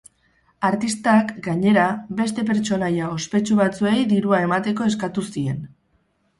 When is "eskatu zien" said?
4.95-5.65